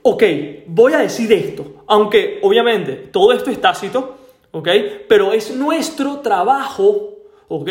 ok, 0.00 0.22
voy 0.68 0.94
a 0.94 0.98
decir 1.00 1.30
esto, 1.30 1.84
aunque 1.88 2.38
obviamente 2.40 2.92
todo 2.94 3.34
esto 3.34 3.50
es 3.50 3.60
tácito, 3.60 4.16
¿ok? 4.50 4.68
Pero 5.06 5.34
es 5.34 5.54
nuestro 5.54 6.20
trabajo, 6.20 7.18
¿ok? 7.48 7.68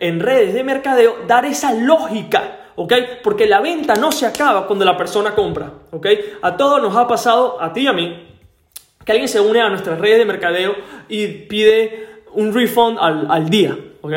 En 0.00 0.18
redes 0.18 0.52
de 0.52 0.64
mercadeo, 0.64 1.18
dar 1.28 1.44
esa 1.44 1.72
lógica, 1.72 2.72
¿ok? 2.74 2.92
Porque 3.22 3.46
la 3.46 3.60
venta 3.60 3.94
no 3.94 4.10
se 4.10 4.26
acaba 4.26 4.66
cuando 4.66 4.84
la 4.84 4.96
persona 4.96 5.36
compra, 5.36 5.72
¿ok? 5.92 6.06
A 6.42 6.56
todos 6.56 6.82
nos 6.82 6.96
ha 6.96 7.06
pasado, 7.06 7.62
a 7.62 7.72
ti 7.72 7.82
y 7.82 7.86
a 7.86 7.92
mí, 7.92 8.26
que 9.04 9.12
alguien 9.12 9.28
se 9.28 9.40
une 9.40 9.60
a 9.60 9.68
nuestras 9.68 10.00
redes 10.00 10.18
de 10.18 10.24
mercadeo 10.24 10.74
y 11.08 11.28
pide 11.28 12.09
un 12.34 12.54
refund 12.54 12.98
al, 13.00 13.50
día, 13.50 13.76
¿ok? 14.00 14.12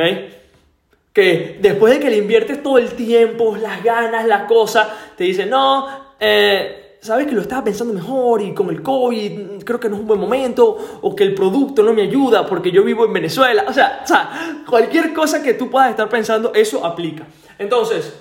Que 1.11 1.59
después 1.61 1.93
de 1.93 1.99
que 1.99 2.09
le 2.09 2.17
inviertes 2.17 2.61
todo 2.63 2.77
el 2.77 2.89
tiempo, 2.89 3.55
las 3.55 3.83
ganas, 3.83 4.25
la 4.25 4.47
cosa, 4.47 4.89
te 5.15 5.25
dice, 5.25 5.45
no, 5.45 5.87
eh, 6.19 6.97
sabes 7.01 7.27
que 7.27 7.33
lo 7.33 7.41
estaba 7.41 7.63
pensando 7.63 7.93
mejor 7.93 8.41
y 8.41 8.53
con 8.53 8.69
el 8.69 8.81
COVID 8.81 9.63
creo 9.63 9.79
que 9.79 9.89
no 9.89 9.95
es 9.95 10.01
un 10.01 10.07
buen 10.07 10.19
momento, 10.19 10.99
o 11.01 11.15
que 11.15 11.23
el 11.23 11.35
producto 11.35 11.83
no 11.83 11.93
me 11.93 12.03
ayuda 12.03 12.45
porque 12.45 12.71
yo 12.71 12.83
vivo 12.83 13.05
en 13.05 13.13
Venezuela. 13.13 13.65
O 13.67 13.73
sea 13.73 14.03
cualquier 14.67 15.13
cosa 15.13 15.43
que 15.43 15.53
tú 15.53 15.69
puedas 15.69 15.89
estar 15.89 16.09
pensando, 16.09 16.53
eso 16.53 16.85
aplica. 16.85 17.27
Entonces, 17.59 18.13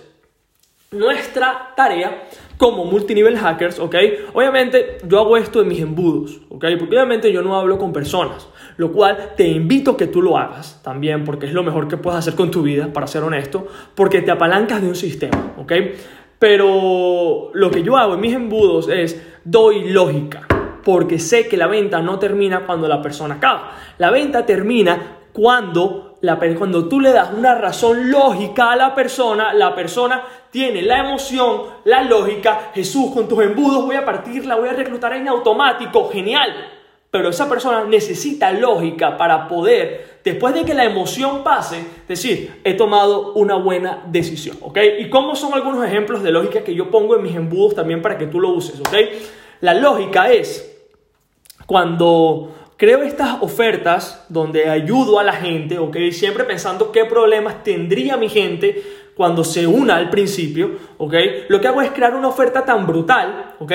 nuestra 0.91 1.73
tarea 1.75 2.29
como 2.63 2.85
multinivel 2.85 3.37
hackers, 3.37 3.81
¿ok? 3.81 3.97
Obviamente 4.35 4.99
yo 5.05 5.19
hago 5.19 5.37
esto 5.37 5.63
en 5.63 5.67
mis 5.67 5.81
embudos, 5.81 6.43
¿ok? 6.49 6.65
Porque 6.79 6.95
obviamente 6.95 7.33
yo 7.33 7.43
no 7.43 7.57
hablo 7.57 7.77
con 7.77 7.93
personas, 7.93 8.47
lo 8.77 8.93
cual 8.93 9.33
te 9.37 9.49
invito 9.49 9.91
a 9.91 9.97
que 9.97 10.07
tú 10.07 10.23
lo 10.23 10.39
hagas 10.39 10.81
también, 10.81 11.25
porque 11.25 11.47
es 11.47 11.53
lo 11.55 11.65
mejor 11.65 11.89
que 11.89 11.97
puedes 11.97 12.21
hacer 12.21 12.37
con 12.37 12.53
tu 12.53 12.63
vida, 12.63 12.93
para 12.93 13.09
ser 13.09 13.25
honesto, 13.25 13.67
porque 13.97 14.23
te 14.23 14.31
apalancas 14.31 14.81
de 14.81 14.87
un 14.87 14.95
sistema, 14.95 15.55
¿ok? 15.59 15.73
Pero 16.39 17.51
lo 17.53 17.69
que 17.73 17.83
yo 17.83 17.97
hago 17.97 18.15
en 18.15 18.21
mis 18.21 18.33
embudos 18.33 18.89
es 18.89 19.21
doy 19.43 19.91
lógica, 19.91 20.47
porque 20.85 21.19
sé 21.19 21.49
que 21.49 21.57
la 21.57 21.67
venta 21.67 22.01
no 22.01 22.21
termina 22.21 22.65
cuando 22.65 22.87
la 22.87 23.03
persona 23.03 23.35
acaba. 23.35 23.73
La 23.99 24.13
venta 24.13 24.47
termina 24.47 25.17
cuando, 25.33 26.12
la, 26.23 26.39
cuando 26.57 26.89
tú 26.89 27.01
le 27.01 27.13
das 27.13 27.31
una 27.37 27.57
razón 27.57 28.11
lógica 28.11 28.71
a 28.71 28.77
la 28.77 28.95
persona, 28.95 29.53
la 29.53 29.75
persona 29.75 30.23
tiene 30.51 30.81
la 30.81 31.01
emoción, 31.01 31.63
la 31.85 32.03
lógica, 32.03 32.71
Jesús, 32.75 33.13
con 33.13 33.29
tus 33.29 33.43
embudos 33.43 33.85
voy 33.85 33.97
a 33.97 34.05
partirla, 34.05 34.55
voy 34.55 34.69
a 34.69 34.73
reclutar 34.73 35.13
en 35.15 35.27
automático, 35.27 36.09
genial. 36.11 36.51
Pero 37.11 37.29
esa 37.29 37.49
persona 37.49 37.85
necesita 37.85 38.53
lógica 38.53 39.17
para 39.17 39.49
poder, 39.49 40.21
después 40.25 40.55
de 40.55 40.65
que 40.65 40.75
la 40.75 40.85
emoción 40.85 41.43
pase, 41.43 41.85
decir, 42.07 42.61
he 42.63 42.75
tomado 42.75 43.33
una 43.33 43.57
buena 43.57 44.05
decisión, 44.07 44.57
¿ok? 44.61 44.79
¿Y 45.01 45.11
cómo 45.11 45.35
son 45.35 45.53
algunos 45.55 45.85
ejemplos 45.85 46.23
de 46.23 46.31
lógica 46.31 46.63
que 46.63 46.75
yo 46.75 46.89
pongo 46.89 47.17
en 47.17 47.23
mis 47.23 47.35
embudos 47.35 47.75
también 47.75 48.01
para 48.01 48.17
que 48.17 48.29
tú 48.29 48.39
lo 48.39 48.51
uses, 48.51 48.79
¿ok? 48.79 48.95
La 49.61 49.75
lógica 49.75 50.31
es 50.31 50.73
cuando 51.67 52.55
creo 52.77 53.03
estas 53.03 53.43
ofertas 53.43 54.25
donde 54.29 54.69
ayudo 54.69 55.19
a 55.19 55.25
la 55.25 55.33
gente, 55.33 55.79
¿ok? 55.79 55.97
Siempre 56.11 56.45
pensando 56.45 56.93
qué 56.93 57.05
problemas 57.05 57.63
tendría 57.63 58.17
mi 58.17 58.29
gente 58.29 58.83
cuando 59.15 59.45
se 59.45 59.67
una 59.67 59.97
al 59.97 60.11
principio, 60.11 60.73
¿ok? 60.99 61.15
Lo 61.49 61.61
que 61.61 61.69
hago 61.69 61.83
es 61.83 61.91
crear 61.91 62.15
una 62.15 62.29
oferta 62.29 62.65
tan 62.65 62.87
brutal, 62.87 63.55
¿ok? 63.59 63.73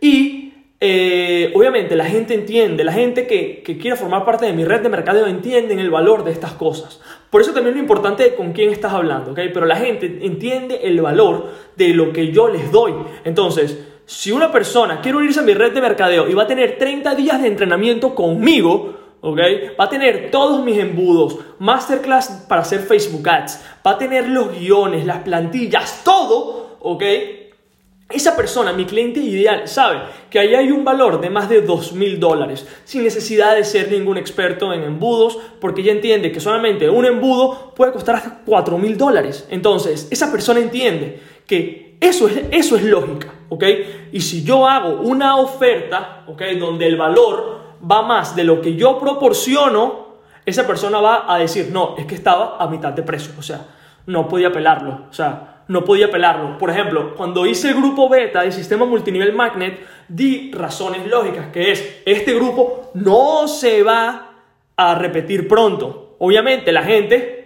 Y 0.00 0.52
eh, 0.80 1.52
obviamente 1.54 1.94
la 1.94 2.04
gente 2.04 2.34
entiende, 2.34 2.82
la 2.82 2.92
gente 2.92 3.28
que, 3.28 3.62
que 3.62 3.78
quiere 3.78 3.96
formar 3.96 4.24
parte 4.24 4.46
de 4.46 4.52
mi 4.52 4.64
red 4.64 4.80
de 4.80 4.88
mercadeo 4.88 5.26
entiende 5.26 5.74
el 5.74 5.90
valor 5.90 6.24
de 6.24 6.32
estas 6.32 6.54
cosas. 6.54 7.00
Por 7.30 7.40
eso 7.40 7.52
también 7.52 7.76
lo 7.76 7.80
importante 7.80 8.34
con 8.34 8.52
quién 8.52 8.70
estás 8.70 8.92
hablando, 8.92 9.30
¿ok? 9.30 9.38
Pero 9.54 9.64
la 9.64 9.76
gente 9.76 10.18
entiende 10.22 10.80
el 10.82 11.00
valor 11.00 11.50
de 11.76 11.94
lo 11.94 12.12
que 12.12 12.32
yo 12.32 12.48
les 12.48 12.72
doy. 12.72 12.94
Entonces, 13.24 13.91
si 14.12 14.30
una 14.30 14.52
persona 14.52 15.00
quiere 15.00 15.16
unirse 15.16 15.40
a 15.40 15.42
mi 15.42 15.54
red 15.54 15.72
de 15.72 15.80
mercadeo 15.80 16.28
y 16.28 16.34
va 16.34 16.42
a 16.42 16.46
tener 16.46 16.76
30 16.76 17.14
días 17.14 17.40
de 17.40 17.48
entrenamiento 17.48 18.14
conmigo, 18.14 18.94
¿ok? 19.22 19.38
Va 19.80 19.84
a 19.84 19.88
tener 19.88 20.30
todos 20.30 20.62
mis 20.62 20.76
embudos, 20.78 21.38
masterclass 21.58 22.44
para 22.46 22.60
hacer 22.60 22.80
Facebook 22.80 23.26
Ads, 23.26 23.60
va 23.84 23.92
a 23.92 23.98
tener 23.98 24.28
los 24.28 24.52
guiones, 24.58 25.06
las 25.06 25.20
plantillas, 25.20 26.02
todo, 26.04 26.76
¿ok? 26.80 27.02
Esa 28.10 28.36
persona, 28.36 28.74
mi 28.74 28.84
cliente 28.84 29.20
ideal, 29.20 29.66
sabe 29.66 30.00
que 30.28 30.38
ahí 30.38 30.54
hay 30.54 30.70
un 30.70 30.84
valor 30.84 31.18
de 31.18 31.30
más 31.30 31.48
de 31.48 31.62
2 31.62 31.94
mil 31.94 32.20
dólares, 32.20 32.66
sin 32.84 33.04
necesidad 33.04 33.56
de 33.56 33.64
ser 33.64 33.90
ningún 33.90 34.18
experto 34.18 34.74
en 34.74 34.82
embudos, 34.82 35.38
porque 35.58 35.82
ya 35.82 35.92
entiende 35.92 36.30
que 36.30 36.40
solamente 36.40 36.90
un 36.90 37.06
embudo 37.06 37.72
puede 37.74 37.92
costar 37.92 38.16
hasta 38.16 38.42
4 38.44 38.76
mil 38.76 38.98
dólares. 38.98 39.46
Entonces, 39.48 40.06
esa 40.10 40.30
persona 40.30 40.60
entiende 40.60 41.18
que 41.46 41.96
eso 42.02 42.28
es, 42.28 42.42
eso 42.50 42.76
es 42.76 42.82
lógica, 42.82 43.32
¿ok? 43.52 43.64
Y 44.12 44.20
si 44.22 44.44
yo 44.44 44.66
hago 44.66 45.02
una 45.02 45.36
oferta, 45.36 46.24
¿ok? 46.26 46.42
Donde 46.58 46.86
el 46.86 46.96
valor 46.96 47.60
va 47.88 48.00
más 48.00 48.34
de 48.34 48.44
lo 48.44 48.62
que 48.62 48.76
yo 48.76 48.98
proporciono, 48.98 50.06
esa 50.46 50.66
persona 50.66 51.02
va 51.02 51.26
a 51.32 51.38
decir, 51.38 51.68
no, 51.70 51.94
es 51.98 52.06
que 52.06 52.14
estaba 52.14 52.56
a 52.58 52.66
mitad 52.66 52.94
de 52.94 53.02
precio, 53.02 53.34
o 53.38 53.42
sea, 53.42 53.66
no 54.06 54.26
podía 54.26 54.50
pelarlo, 54.50 55.02
o 55.10 55.12
sea, 55.12 55.64
no 55.68 55.84
podía 55.84 56.10
pelarlo. 56.10 56.56
Por 56.56 56.70
ejemplo, 56.70 57.14
cuando 57.14 57.44
hice 57.44 57.68
el 57.68 57.74
grupo 57.74 58.08
beta 58.08 58.40
del 58.40 58.52
sistema 58.52 58.86
multinivel 58.86 59.34
Magnet, 59.34 59.86
di 60.08 60.50
razones 60.52 61.06
lógicas, 61.06 61.48
que 61.52 61.72
es, 61.72 62.02
este 62.06 62.34
grupo 62.34 62.90
no 62.94 63.46
se 63.48 63.82
va 63.82 64.30
a 64.76 64.94
repetir 64.94 65.46
pronto. 65.46 66.16
Obviamente 66.20 66.72
la 66.72 66.84
gente 66.84 67.41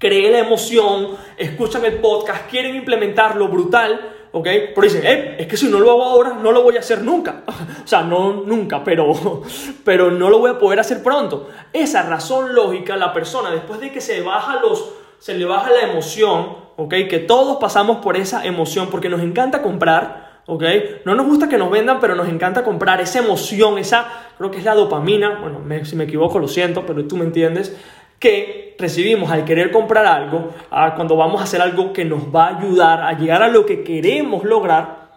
cree 0.00 0.30
la 0.30 0.38
emoción, 0.38 1.10
escuchan 1.36 1.84
el 1.84 1.98
podcast, 1.98 2.48
quieren 2.48 2.74
implementarlo 2.74 3.48
brutal, 3.48 4.00
¿ok? 4.32 4.48
Pero 4.74 4.82
dicen, 4.82 5.02
eh, 5.04 5.36
es 5.38 5.46
que 5.46 5.58
si 5.58 5.68
no 5.68 5.78
lo 5.78 5.90
hago 5.90 6.04
ahora, 6.04 6.38
no 6.42 6.52
lo 6.52 6.62
voy 6.62 6.76
a 6.76 6.80
hacer 6.80 7.02
nunca. 7.02 7.42
o 7.84 7.86
sea, 7.86 8.02
no 8.02 8.32
nunca, 8.32 8.82
pero, 8.82 9.42
pero 9.84 10.10
no 10.10 10.30
lo 10.30 10.38
voy 10.38 10.52
a 10.52 10.58
poder 10.58 10.80
hacer 10.80 11.02
pronto. 11.02 11.50
Esa 11.74 12.02
razón 12.02 12.54
lógica, 12.54 12.96
la 12.96 13.12
persona, 13.12 13.50
después 13.50 13.78
de 13.78 13.92
que 13.92 14.00
se, 14.00 14.22
baja 14.22 14.58
los, 14.62 14.90
se 15.18 15.34
le 15.34 15.44
baja 15.44 15.70
la 15.70 15.90
emoción, 15.90 16.56
¿ok? 16.76 16.94
Que 17.10 17.18
todos 17.18 17.58
pasamos 17.58 17.98
por 17.98 18.16
esa 18.16 18.46
emoción 18.46 18.88
porque 18.90 19.10
nos 19.10 19.20
encanta 19.20 19.60
comprar, 19.60 20.40
¿ok? 20.46 20.64
No 21.04 21.14
nos 21.14 21.26
gusta 21.26 21.46
que 21.46 21.58
nos 21.58 21.70
vendan, 21.70 22.00
pero 22.00 22.14
nos 22.14 22.28
encanta 22.30 22.64
comprar 22.64 23.02
esa 23.02 23.18
emoción, 23.18 23.76
esa, 23.76 24.30
creo 24.38 24.50
que 24.50 24.58
es 24.60 24.64
la 24.64 24.74
dopamina, 24.74 25.40
bueno, 25.42 25.60
si 25.84 25.94
me 25.94 26.04
equivoco 26.04 26.38
lo 26.38 26.48
siento, 26.48 26.86
pero 26.86 27.04
tú 27.06 27.18
me 27.18 27.26
entiendes, 27.26 27.76
que 28.20 28.76
recibimos 28.78 29.30
al 29.30 29.44
querer 29.44 29.72
comprar 29.72 30.06
algo, 30.06 30.50
cuando 30.94 31.16
vamos 31.16 31.40
a 31.40 31.44
hacer 31.44 31.60
algo 31.62 31.92
que 31.92 32.04
nos 32.04 32.24
va 32.24 32.48
a 32.48 32.58
ayudar 32.58 33.02
a 33.02 33.14
llegar 33.14 33.42
a 33.42 33.48
lo 33.48 33.64
que 33.64 33.82
queremos 33.82 34.44
lograr, 34.44 35.08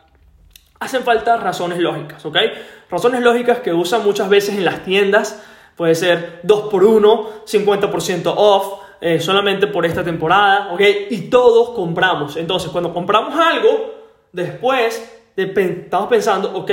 hacen 0.79 1.03
falta 1.03 1.37
razones 1.37 1.79
lógicas, 1.79 2.25
¿ok? 2.25 2.37
Razones 2.89 3.21
lógicas 3.21 3.59
que 3.59 3.73
usan 3.73 4.03
muchas 4.05 4.29
veces 4.29 4.55
en 4.55 4.63
las 4.63 4.83
tiendas, 4.83 5.43
puede 5.75 5.95
ser 5.95 6.41
2x1, 6.43 7.43
50% 7.45 8.33
off, 8.37 8.81
eh, 9.01 9.19
solamente 9.19 9.67
por 9.67 9.85
esta 9.85 10.01
temporada, 10.01 10.73
¿ok? 10.73 10.81
Y 11.09 11.29
todos 11.29 11.71
compramos. 11.71 12.37
Entonces, 12.37 12.71
cuando 12.71 12.93
compramos 12.93 13.35
algo, 13.37 13.95
después 14.31 15.21
estamos 15.35 16.07
pensando, 16.07 16.53
ok, 16.55 16.71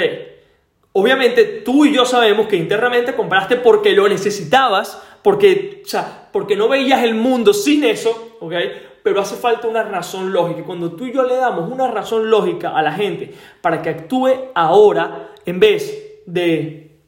obviamente 0.93 1.45
tú 1.65 1.85
y 1.85 1.95
yo 1.95 2.05
sabemos 2.05 2.47
que 2.47 2.57
internamente 2.57 3.15
compraste 3.15 3.57
porque 3.57 3.93
lo 3.93 4.09
necesitabas, 4.09 5.01
porque, 5.23 5.83
o 5.85 5.89
sea, 5.89 6.29
porque 6.33 6.57
no 6.57 6.69
veías 6.69 7.03
el 7.03 7.15
mundo 7.15 7.53
sin 7.53 7.85
eso, 7.85 8.37
¿ok? 8.41 8.55
Pero 9.03 9.21
hace 9.21 9.37
falta 9.37 9.69
una 9.69 9.83
razón 9.83 10.33
lógica. 10.33 10.65
Cuando 10.65 10.93
tú 10.93 11.07
y 11.07 11.13
yo 11.13 11.23
le 11.23 11.37
damos 11.37 11.71
una 11.71 11.89
razón 11.89 12.31
lógica 12.31 12.77
a 12.77 12.83
la 12.83 12.93
gente 12.93 13.35
para 13.61 13.81
que 13.83 13.91
actúe 13.91 14.31
ahora 14.55 15.31
en 15.47 15.61
vez 15.61 16.23
de 16.27 16.99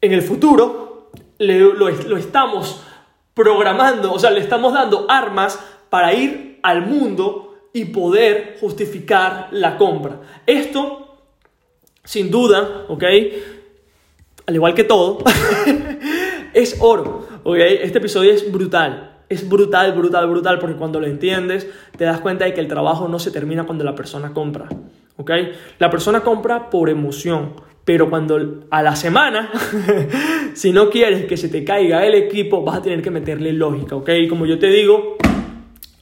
en 0.00 0.12
el 0.12 0.22
futuro, 0.22 1.10
lo, 1.38 1.74
lo 1.74 2.16
estamos 2.16 2.82
programando, 3.34 4.12
o 4.12 4.18
sea, 4.18 4.30
le 4.30 4.40
estamos 4.40 4.72
dando 4.72 5.06
armas 5.08 5.58
para 5.90 6.14
ir 6.14 6.58
al 6.62 6.86
mundo 6.86 7.54
y 7.72 7.86
poder 7.86 8.56
justificar 8.60 9.48
la 9.50 9.76
compra. 9.76 10.20
Esto, 10.46 11.05
sin 12.06 12.30
duda, 12.30 12.84
¿ok? 12.88 13.04
Al 14.46 14.54
igual 14.54 14.74
que 14.74 14.84
todo, 14.84 15.18
es 16.54 16.76
oro, 16.80 17.26
¿ok? 17.42 17.56
Este 17.82 17.98
episodio 17.98 18.32
es 18.32 18.50
brutal. 18.50 19.12
Es 19.28 19.48
brutal, 19.48 19.92
brutal, 19.92 20.30
brutal, 20.30 20.60
porque 20.60 20.76
cuando 20.76 21.00
lo 21.00 21.06
entiendes, 21.08 21.68
te 21.98 22.04
das 22.04 22.20
cuenta 22.20 22.44
de 22.44 22.54
que 22.54 22.60
el 22.60 22.68
trabajo 22.68 23.08
no 23.08 23.18
se 23.18 23.32
termina 23.32 23.64
cuando 23.64 23.82
la 23.82 23.96
persona 23.96 24.32
compra, 24.32 24.68
¿ok? 25.16 25.30
La 25.80 25.90
persona 25.90 26.20
compra 26.20 26.70
por 26.70 26.88
emoción, 26.88 27.54
pero 27.84 28.08
cuando 28.08 28.66
a 28.70 28.82
la 28.84 28.94
semana, 28.94 29.50
si 30.54 30.70
no 30.70 30.90
quieres 30.90 31.24
que 31.24 31.36
se 31.36 31.48
te 31.48 31.64
caiga 31.64 32.06
el 32.06 32.14
equipo, 32.14 32.62
vas 32.62 32.76
a 32.76 32.82
tener 32.82 33.02
que 33.02 33.10
meterle 33.10 33.52
lógica, 33.52 33.96
¿ok? 33.96 34.10
Como 34.28 34.46
yo 34.46 34.60
te 34.60 34.68
digo, 34.68 35.16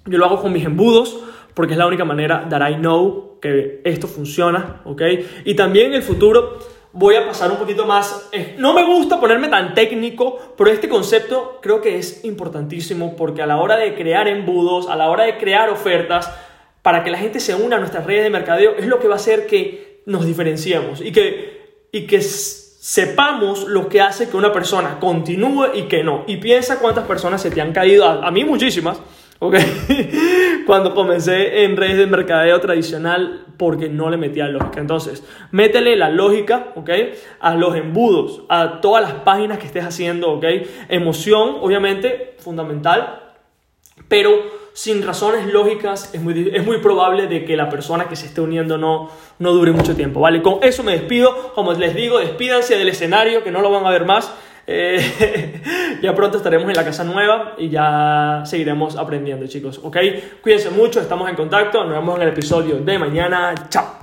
yo 0.05 0.19
lo 0.19 0.27
hago 0.27 0.43
con 0.43 0.53
mis 0.53 0.67
embudos, 0.67 1.19
porque 1.55 1.73
es 1.73 1.79
la 1.79 1.87
única 1.87 2.05
manera 2.05 2.47
that 2.49 2.69
I 2.69 2.75
know 2.75 3.39
que 3.41 3.81
esto 3.85 4.07
funciona, 4.07 4.83
¿ok? 4.85 5.03
Y 5.45 5.55
también 5.55 5.89
en 5.89 5.95
el 5.95 6.03
futuro 6.03 6.59
voy 6.93 7.17
a 7.17 7.27
pasar 7.27 7.51
un 7.51 7.59
poquito 7.59 7.87
más. 7.87 8.31
No 8.59 8.73
me 8.73 8.85
gusta 8.85 9.21
ponerme 9.21 9.49
tan 9.49 9.75
técnico, 9.75 10.55
pero 10.57 10.71
este 10.71 10.89
concepto 10.89 11.59
creo 11.61 11.81
que 11.81 11.99
es 11.99 12.25
importantísimo 12.25 13.17
porque 13.17 13.43
a 13.43 13.47
la 13.47 13.59
hora 13.59 13.77
de 13.77 13.95
crear 13.95 14.29
embudos, 14.29 14.89
a 14.89 14.97
la 14.97 15.11
hora 15.11 15.25
de 15.25 15.37
crear 15.37 15.69
ofertas, 15.69 16.31
para 16.83 17.03
que 17.03 17.11
la 17.11 17.19
gente 17.19 17.41
se 17.41 17.55
una 17.55 17.77
a 17.77 17.79
nuestras 17.79 18.05
redes 18.05 18.25
de 18.25 18.31
mercadeo, 18.31 18.75
es 18.77 18.87
lo 18.87 18.99
que 18.99 19.09
va 19.09 19.15
a 19.15 19.17
hacer 19.17 19.47
que 19.47 20.03
nos 20.07 20.27
diferenciemos 20.27 21.01
y 21.01 21.13
que, 21.13 21.89
y 21.93 22.07
que 22.07 22.21
sepamos 22.21 23.65
lo 23.65 23.89
que 23.89 24.03
hace 24.03 24.29
que 24.29 24.37
una 24.37 24.53
persona 24.53 24.99
continúe 25.01 25.69
y 25.75 25.83
que 25.85 26.05
no. 26.05 26.25
Y 26.27 26.37
piensa 26.37 26.79
cuántas 26.79 27.07
personas 27.07 27.41
se 27.41 27.51
te 27.51 27.61
han 27.61 27.73
caído, 27.73 28.07
a 28.07 28.31
mí 28.31 28.45
muchísimas 28.45 28.99
¿ok? 29.39 29.57
Cuando 30.67 30.95
comencé 30.95 31.65
en 31.65 31.77
redes 31.77 31.99
de 31.99 32.07
mercadeo 32.07 32.61
tradicional 32.61 33.45
porque 33.57 33.89
no 33.89 34.11
le 34.11 34.17
metía 34.17 34.49
lógica. 34.49 34.81
Entonces, 34.81 35.25
métele 35.51 35.97
la 35.97 36.11
lógica, 36.11 36.73
¿ok? 36.75 36.91
A 37.41 37.55
los 37.55 37.77
embudos, 37.77 38.43
a 38.49 38.81
todas 38.81 39.03
las 39.03 39.13
páginas 39.23 39.59
que 39.59 39.67
estés 39.67 39.85
haciendo, 39.85 40.33
¿ok? 40.33 40.45
Emoción, 40.89 41.57
obviamente, 41.61 42.37
fundamental, 42.39 43.21
pero 44.09 44.65
sin 44.75 45.07
razones 45.07 45.47
lógicas, 45.47 46.13
es 46.13 46.21
muy, 46.21 46.51
es 46.53 46.67
muy 46.67 46.79
probable 46.79 47.29
de 47.29 47.45
que 47.45 47.57
la 47.57 47.69
persona 47.69 48.09
que 48.09 48.17
se 48.17 48.27
esté 48.27 48.41
uniendo 48.41 48.77
no, 48.77 49.09
no 49.39 49.53
dure 49.53 49.71
mucho 49.71 49.95
tiempo, 49.95 50.19
¿vale? 50.19 50.43
Con 50.43 50.59
eso 50.63 50.83
me 50.83 50.93
despido, 50.93 51.53
como 51.55 51.73
les 51.75 51.95
digo, 51.95 52.19
despídanse 52.19 52.77
del 52.77 52.89
escenario, 52.89 53.45
que 53.45 53.53
no 53.53 53.61
lo 53.61 53.71
van 53.71 53.87
a 53.87 53.91
ver 53.91 54.05
más. 54.05 54.35
Eh, 54.67 55.61
ya 56.03 56.15
pronto 56.15 56.39
estaremos 56.39 56.69
en 56.69 56.77
la 56.77 56.85
casa 56.85 57.05
nueva 57.05 57.55
y 57.59 57.69
ya 57.69 58.43
seguiremos 58.45 58.97
aprendiendo, 58.97 59.47
chicos, 59.47 59.81
¿ok? 59.83 59.97
Cuídense 60.43 60.71
mucho, 60.71 61.01
estamos 61.01 61.29
en 61.29 61.37
contacto, 61.37 61.85
nos 61.85 61.93
vemos 61.93 62.17
en 62.17 62.23
el 62.23 62.29
episodio 62.29 62.77
de 62.77 62.99
mañana, 62.99 63.55
chao. 63.69 63.95